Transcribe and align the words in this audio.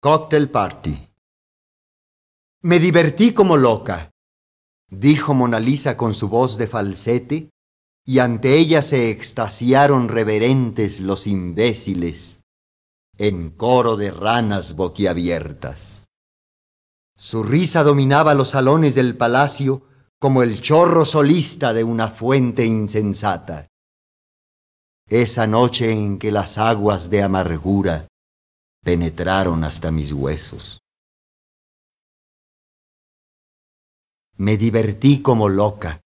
Cocktail 0.00 0.48
Party. 0.48 1.08
Me 2.62 2.78
divertí 2.78 3.34
como 3.34 3.56
loca, 3.56 4.12
dijo 4.88 5.34
Mona 5.34 5.58
Lisa 5.58 5.96
con 5.96 6.14
su 6.14 6.28
voz 6.28 6.56
de 6.56 6.68
falsete, 6.68 7.50
y 8.06 8.20
ante 8.20 8.56
ella 8.56 8.82
se 8.82 9.10
extasiaron 9.10 10.08
reverentes 10.08 11.00
los 11.00 11.26
imbéciles, 11.26 12.42
en 13.16 13.50
coro 13.50 13.96
de 13.96 14.12
ranas 14.12 14.76
boquiabiertas. 14.76 16.04
Su 17.16 17.42
risa 17.42 17.82
dominaba 17.82 18.34
los 18.34 18.50
salones 18.50 18.94
del 18.94 19.16
palacio 19.16 19.82
como 20.20 20.44
el 20.44 20.60
chorro 20.60 21.06
solista 21.06 21.72
de 21.72 21.82
una 21.82 22.10
fuente 22.10 22.64
insensata. 22.64 23.66
Esa 25.08 25.48
noche 25.48 25.90
en 25.90 26.20
que 26.20 26.30
las 26.30 26.56
aguas 26.56 27.10
de 27.10 27.24
amargura 27.24 28.06
penetraron 28.88 29.64
hasta 29.64 29.90
mis 29.90 30.12
huesos. 30.12 30.80
Me 34.38 34.56
divertí 34.56 35.20
como 35.20 35.50
loca. 35.50 36.00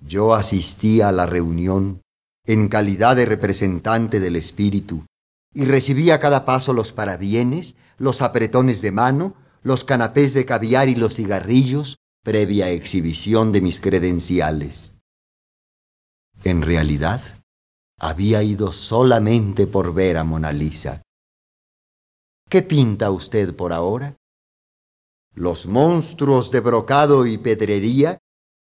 Yo 0.00 0.34
asistí 0.34 1.02
a 1.02 1.12
la 1.12 1.26
reunión 1.26 2.02
en 2.46 2.66
calidad 2.66 3.14
de 3.14 3.26
representante 3.26 4.18
del 4.18 4.34
espíritu 4.34 5.06
y 5.54 5.66
recibí 5.66 6.10
a 6.10 6.18
cada 6.18 6.44
paso 6.44 6.72
los 6.72 6.90
parabienes, 6.90 7.76
los 7.96 8.22
apretones 8.22 8.82
de 8.82 8.90
mano, 8.90 9.36
los 9.62 9.84
canapés 9.84 10.34
de 10.34 10.44
caviar 10.44 10.88
y 10.88 10.96
los 10.96 11.14
cigarrillos 11.14 11.98
previa 12.24 12.70
exhibición 12.70 13.52
de 13.52 13.60
mis 13.60 13.78
credenciales. 13.78 14.96
En 16.42 16.62
realidad, 16.62 17.22
había 18.00 18.42
ido 18.42 18.72
solamente 18.72 19.68
por 19.68 19.94
ver 19.94 20.16
a 20.16 20.24
Mona 20.24 20.50
Lisa 20.50 21.03
¿Qué 22.54 22.62
pinta 22.62 23.10
usted 23.10 23.52
por 23.56 23.72
ahora? 23.72 24.16
Los 25.34 25.66
monstruos 25.66 26.52
de 26.52 26.60
brocado 26.60 27.26
y 27.26 27.36
pedrería 27.36 28.20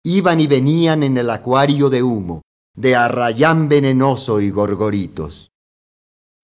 iban 0.02 0.40
y 0.40 0.48
venían 0.48 1.04
en 1.04 1.16
el 1.16 1.30
acuario 1.30 1.88
de 1.88 2.02
humo, 2.02 2.42
de 2.74 2.96
arrayán 2.96 3.68
venenoso 3.68 4.40
y 4.40 4.50
gorgoritos. 4.50 5.52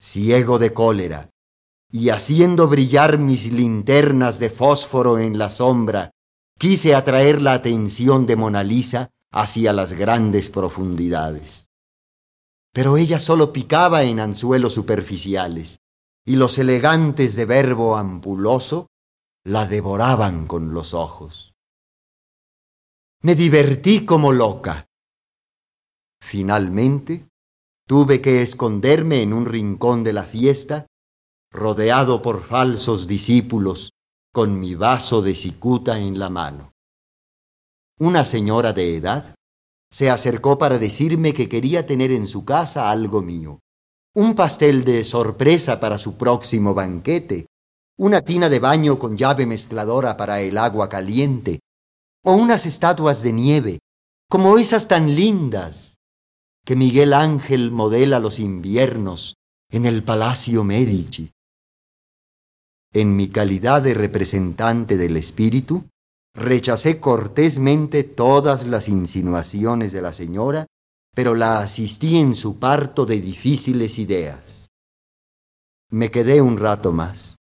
Ciego 0.01 0.61
de 0.61 0.73
cólera, 0.73 1.31
y 1.91 2.11
haciendo 2.11 2.69
brillar 2.69 3.19
mis 3.19 3.53
linternas 3.53 4.39
de 4.39 4.49
fósforo 4.49 5.19
en 5.19 5.37
la 5.37 5.51
sombra, 5.51 6.13
quise 6.61 6.95
atraer 6.95 7.43
la 7.43 7.55
atención 7.55 8.25
de 8.25 8.37
Mona 8.37 8.63
Lisa 8.63 9.11
hacia 9.33 9.73
las 9.73 9.95
grandes 9.95 10.49
profundidades. 10.49 11.67
Pero 12.73 12.97
ella 12.97 13.19
solo 13.19 13.53
picaba 13.53 14.05
en 14.05 14.21
anzuelos 14.21 14.75
superficiales, 14.75 15.82
y 16.25 16.37
los 16.37 16.59
elegantes 16.59 17.35
de 17.35 17.45
verbo 17.47 17.97
ampuloso 17.97 18.87
la 19.45 19.67
devoraban 19.67 20.47
con 20.47 20.73
los 20.73 20.95
ojos. 20.95 21.53
Me 23.23 23.35
divertí 23.35 24.05
como 24.05 24.33
loca. 24.33 24.87
Finalmente, 26.21 27.29
tuve 27.89 28.21
que 28.21 28.43
esconderme 28.43 29.23
en 29.23 29.33
un 29.33 29.47
rincón 29.47 30.05
de 30.05 30.13
la 30.13 30.25
fiesta, 30.25 30.87
rodeado 31.51 32.23
por 32.23 32.43
falsos 32.43 33.07
discípulos, 33.07 33.91
con 34.33 34.59
mi 34.61 34.75
vaso 34.75 35.23
de 35.23 35.35
cicuta 35.35 35.99
en 35.99 36.19
la 36.19 36.31
mano. 36.31 36.73
Una 37.99 38.25
señora 38.25 38.73
de 38.73 38.97
edad 38.97 39.35
se 39.91 40.09
acercó 40.09 40.57
para 40.57 40.79
decirme 40.79 41.35
que 41.35 41.49
quería 41.49 41.87
tener 41.87 42.13
en 42.13 42.27
su 42.27 42.45
casa 42.45 42.91
algo 42.91 43.21
mío 43.21 43.62
un 44.15 44.35
pastel 44.35 44.85
de 44.85 45.05
sorpresa 45.05 45.81
para 45.81 45.97
su 45.97 46.17
próximo 46.17 46.75
banquete, 46.75 47.47
una 47.97 48.21
tina 48.21 48.49
de 48.49 48.59
baño 48.59 48.99
con 48.99 49.17
llave 49.17 49.47
mezcladora 49.47 50.17
para 50.17 50.41
el 50.41 50.59
agua 50.59 50.89
caliente, 50.89 51.61
o 52.23 52.35
unas 52.35 52.67
estatuas 52.67 53.23
de 53.23 53.33
nieve, 53.33 53.79
como 54.29 54.59
esas 54.59 54.87
tan 54.87 55.15
lindas 55.15 55.97
que 56.65 56.77
Miguel 56.77 57.15
Ángel 57.15 57.71
modela 57.71 58.21
los 58.21 58.39
inviernos 58.39 59.35
en 59.71 59.87
el 59.87 60.05
Palacio 60.05 60.63
Medici. 60.63 61.31
En 62.93 63.17
mi 63.17 63.29
calidad 63.29 63.81
de 63.81 63.95
representante 63.95 64.99
del 64.99 65.17
espíritu, 65.17 65.85
rechacé 66.35 67.01
cortésmente 67.01 68.05
todas 68.05 68.67
las 68.67 68.89
insinuaciones 68.89 69.93
de 69.93 70.03
la 70.03 70.13
señora 70.13 70.67
pero 71.15 71.35
la 71.35 71.61
asistí 71.61 72.19
en 72.19 72.35
su 72.35 72.59
parto 72.59 73.05
de 73.05 73.21
difíciles 73.21 73.99
ideas. 73.99 74.69
Me 75.91 76.11
quedé 76.11 76.41
un 76.41 76.57
rato 76.57 76.93
más, 76.93 77.37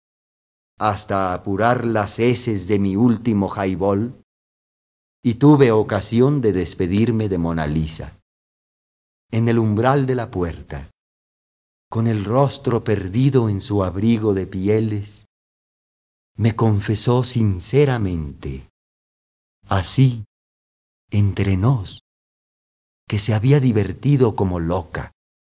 hasta 0.80 1.34
apurar 1.34 1.86
las 1.86 2.20
heces 2.20 2.68
de 2.68 2.80
mi 2.80 2.96
último 2.96 3.50
jaibol, 3.50 4.22
y 5.22 5.36
tuve 5.36 5.72
ocasión 5.72 6.40
de 6.40 6.54
despedirme 6.54 7.28
de 7.28 7.38
Mona 7.38 7.68
Lisa. 7.68 8.18
En 9.30 9.50
el 9.50 9.60
umbral 9.60 10.06
de 10.06 10.16
la 10.16 10.32
puerta, 10.32 10.90
con 11.90 12.08
el 12.08 12.24
rostro 12.24 12.84
perdido 12.84 13.50
en 13.50 13.60
su 13.60 13.84
abrigo 13.84 14.34
de 14.34 14.48
pieles, 14.48 15.26
me 16.36 16.56
confesó 16.56 17.24
sinceramente, 17.24 18.70
así, 19.68 20.24
entre 21.10 21.58
nos, 21.58 22.07
que 23.08 23.20
se 23.20 23.34
había 23.34 23.60
divertido 23.60 24.36
como 24.36 24.60
loca, 24.60 25.14